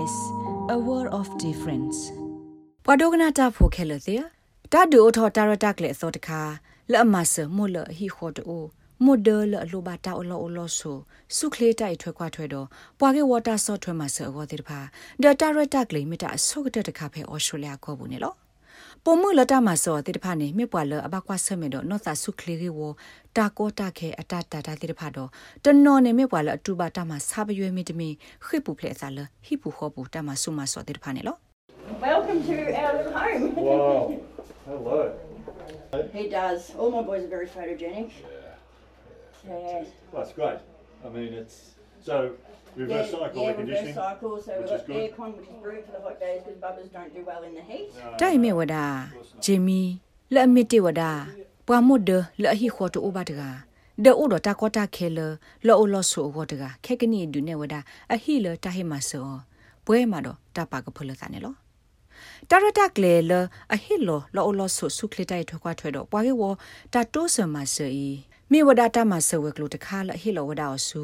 [0.00, 0.16] SBS
[0.74, 1.98] a world of difference
[2.86, 4.16] ပဒိုဂနာတာဖိုခဲလသေ
[4.72, 6.40] တာဒူအထောတာရတက်လေသောတခါ
[6.92, 8.62] လက်မဆမလဟီခေါ်တို
[9.04, 10.98] မိုဒလအလိုဘာတာအလောအလောဆို
[11.36, 12.66] စုခလေးတိုက်ထွက်ခွားထွက်တော့
[12.98, 14.80] ပွာကေဝါတာဆော့ထွက်မှာဆော်တဲ့ဖာ
[15.22, 18.36] ဒါတာရတက်ကလေးမတာအဆုတ်တဲ့တခါဖဲဩစတြေးလျခေါ်ဘူးနေလို့
[19.04, 22.80] ပုံမှုလတာမှာစောတိတဖာနေမြပွာလအဘကွာဆမေတော့နော့သာဆုခလီရီဝ
[23.36, 25.28] တာကောတာခဲအတတာတာတိတဖာတော့
[25.64, 28.08] တနော်နေမြပွာလအတူပါတာမှာဆာပရွေမီတမီ
[28.46, 31.38] ခိပူဖလက်စားလဟိပူခောပူတာမှာဆုမစောတိတဖာနေလို့
[32.08, 33.44] Welcome to our little home.
[33.68, 34.00] Wow.
[34.68, 34.98] Hello.
[36.18, 36.60] he does.
[36.78, 38.08] All my boys are very photogenic.
[39.46, 39.84] Yeah.
[40.14, 40.60] That's great.
[41.04, 41.58] I mean, it's
[42.08, 42.16] so
[42.76, 43.86] reverse yeah, cycle yeah, air conditioning.
[43.86, 44.34] reverse cycle.
[44.44, 44.96] So which we've is got good.
[44.96, 47.64] aircon, which is brewed for the hot days because bubbers don't do well in the
[47.70, 47.86] heat.
[48.20, 48.76] တိုင်မေဝဒ
[49.44, 49.80] ဂျေမီ
[50.34, 51.02] လက်အမစ်တေဝဒ
[51.66, 52.10] ပွာမုဒ
[52.42, 53.42] လက်ဟီခေါ်တိုဘာတက
[54.04, 55.18] ဒေအိုဒတာကောတာခဲလ
[55.66, 57.74] လောအိုလောဆိုဝဒကခဲကနီဒုနေဝဒ
[58.14, 59.28] အဟီလတာဟေမဆော
[59.84, 61.54] ပွဲမှာတော့တပါကဖလတာနေလော
[62.50, 63.32] တာရတာကလေလ
[63.74, 66.42] အဟီလောလောအိုလောဆိုဆုခလတိုင်ထွက်ခွားထွက်တော့ပွာကေဝ
[66.92, 67.88] တာတိုးဆမဆေ
[68.52, 71.00] မိဝဒတာမဆဝဲကလို့တခါလဟီလောဝဒါအဆူ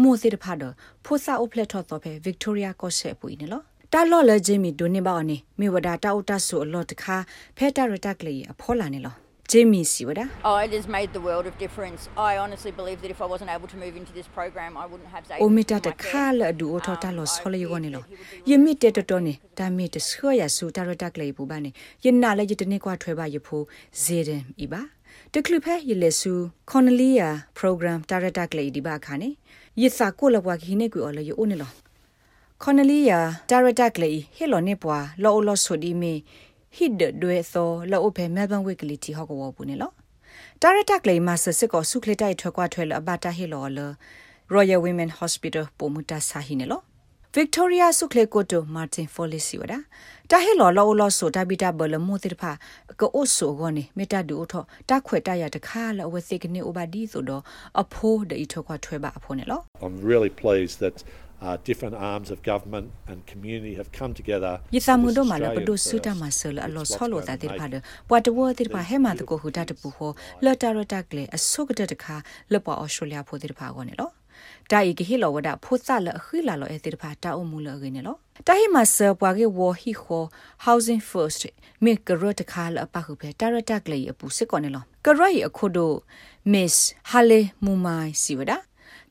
[0.00, 7.16] မိုစီတဖာတော့ဖိုစာအိုဖလက်ထော့တော့ဖဲဗစ်တိုးရီယာကော့ဆက်ပူနေလောတာလော့လေဂျီမီဒိုနေပါအနေမိဝဒတာအိုတာဆူအလော့တခါ
[7.56, 9.14] ဖဲတာရတာကလေအဖောလာနေလော
[9.50, 12.00] ဂျီမီစီဝဒါ Oh, it has made the world of difference.
[12.30, 15.10] I honestly believe that if I wasn't able to move into this program, I wouldn't
[15.14, 16.38] have Zayden အိုမီတာ in တ my ခါ care.
[16.38, 18.04] လအဒူအထောတာလောဆောလယောနေလော
[18.50, 21.70] ယမီတဲတတော်နေတာမီတဆွရဆူတာရတာကလေပူပါနေ
[22.04, 22.52] ယနာလေယ
[25.34, 26.32] တနေကွာထွဲပါယဖိုဇေဒန်ဤပါတကလဖဲယလေဆူ
[26.68, 29.30] ခွန်လီယာ program တာရတာကလေဒီပါခါနေ
[29.80, 31.70] ယစာကိုလဘွားခိနေကွေအော်လေယိုနေလော
[32.62, 36.12] ခွန်လီယာတာရတာကလေဟေလောနေပွာလောလောဆိုဒီမီ
[36.76, 39.90] ဟစ်ဒဒွေသောလောအဖဲမဲဘန်ဝိကလီတီဟောက်ကောဘူးနေလော
[40.62, 43.78] တာရတက်လေမဆစစ်ကိုဆုခလက်တိုက်ထွက်ကွာထွက်လအဘတာဟီလောလ
[44.54, 46.80] Royal Women Hospital ပိုမူတာဆာဟီနေလော
[47.38, 49.74] Victoria ဆုခလေကိုတို Martin Folisi ဝဒ
[50.30, 52.52] တာဟီလောလောလောဆိုတာဘီတာဘလမိုတိဖာ
[53.00, 57.42] ကိုအိုဆိုဂောနေမေတာဒူထောတာခွေတရတခါလအဝသိကနေအိုဘာဒီဆိုတော့
[57.82, 60.96] အဖိုးဒီထွက်ကွာထွက်ပါအဖိုးနေလော I'm really pleased that
[61.44, 64.52] uh, different arms of government and community have come together.
[64.76, 66.20] ယသမှု with တို့မှာလ Australian ပဒုစုတာ first.
[66.22, 67.74] မဆလအလော It's ဆော what's လော going တာ to တိ make ဖာဒ
[68.08, 69.22] ပွာတဝတိဖာဟဲမှာတ
[74.70, 80.22] ကိုဟူတာတပူဟောလတာရတကလေအဆုကတတခါလပအော်စတြေးလျဖိုတိဖာကောနေလောတာဤကဟီလောဝဒဖိုသလခိလာလောအတိဖာတာအမှုလရင်းလောတာဟီမဆပွာကေဝဟီခို
[80.64, 81.42] housing first
[81.84, 85.92] မေကရတခါလပခုပဲတာရတကလေအပူစစ်ကောနေလောကရယအခုဒို
[86.52, 86.76] miss
[87.10, 88.58] hale mumai siwada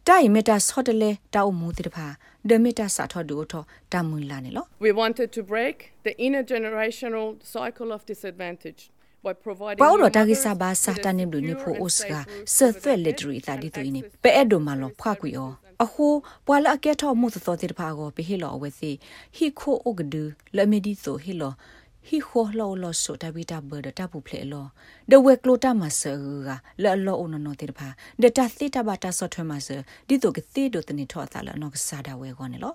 [0.07, 2.07] တိုင်မီတာဆော့တလေတောက်မှုတိတဖာ
[2.49, 8.81] ဒမီတာစာထောဒူထောတာမွန်လာနေလော We wanted to break the intergenerational cycle of disadvantage
[9.25, 12.13] by providing ပေါ new တော့တာကိ mothers စာဘာ with စာ a တနေဘလူနေ secure ဖို and အိုစက
[12.13, 15.51] safe route ဆ to သက် the လက် bed ဒရီတာဒီတူနေ and ပဲအဲ့ဒို access မာလော to ဖွာကွေအော
[15.51, 16.13] services အဟို
[16.47, 18.91] ပွာလအကဲထောမှုသတော်တိတဖာကိုပဲဟီလောအဝဲစီ
[19.35, 20.23] ဟီခိုအိုဂဒူ
[20.57, 21.53] လမီဒီဆိုဟီလော
[22.07, 24.65] ဟီခိုလောလောဆိုတာဘီတာဘဒတာပူဖလေလော
[25.11, 26.49] ဒဝဲကလိုတာမဆာက
[26.83, 27.87] လောလောအနနောတိတဖာ
[28.21, 29.75] ဒတာသီတာဘာတာဆော့ထွဲမဆာ
[30.07, 32.73] ဒီတိုကသီဒိုတနေထောတာလနောကစားတာဝဲကောနေလော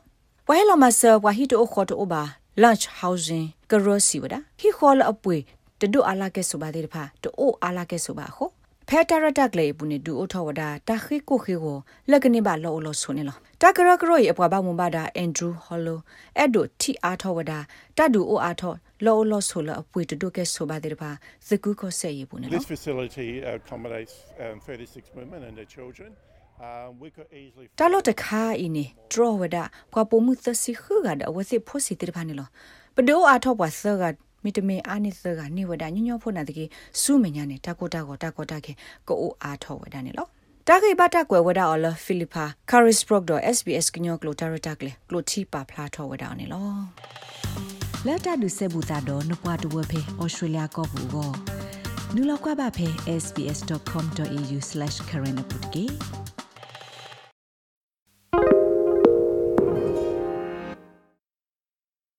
[0.49, 2.23] ဝဲလောမဆာဝါဟီတိုခေါ်တိုဘာ
[2.63, 5.37] lunch housing ကရောစီဝဒဟီခေါ်လအပွေ
[5.81, 8.49] တဒုအလာကဲဆိုပါတဲ့တဖာတိုအလာကဲဆိုပါခို
[8.89, 11.77] ဖဲတရတက်လေပုန်ဒူအထောဝဒတာခိကိုခိကို
[12.11, 15.99] လက်ကနေပါလောလောဆုနေလောတကရကရောရဲ့အပွားပါမွန်ပါတာအန်ဒရူးဟော်လို
[16.37, 17.53] အဲ့ဒိုတီအားထောဝဒ
[17.99, 18.73] တဒူအိုအားထော
[19.05, 21.11] လောလောဆုလအပွေတဒုကဲဆိုပါတဲ့တဖာ
[21.47, 24.15] ဇကူကိုဆက်ရပုန်နေလော This facility accommodates
[24.45, 26.11] um, 36 women and their children.
[26.67, 29.57] Um, we could easily တာလို့တခါအင်းနေဒရဝဒ
[29.95, 32.49] ကွာပုံမှုသစီခဂဒအဝစီဖို့စီတိဖာနေလော
[32.97, 34.05] ပဒိုအားထောပွားဆဂ
[34.49, 36.65] မီတမေအာနိသကနေဝဒညညဖို့နာတကေ
[37.03, 38.73] စုမညာနေတာကိုတာကိုတာကိုတာကေ
[39.09, 40.27] ကိုအားထောဝဒနေလော
[40.69, 46.69] တာဂိဘတာကွယ်ဝဒအော်လဖိလစ်ပါကာရစ်ဘရော့ဒ SBS ကညောကလိုတာရတာကလေကလိုတီပါဖလာထောဝဒနေလော
[48.07, 51.31] လက်တာဒုဆေဘူတာတော့နပွားတဝဖေဩစတြေးလျကောဘူးကော
[52.15, 52.87] နူလောက်ကွာပါဖေ
[53.23, 55.97] sbs.com.au/current update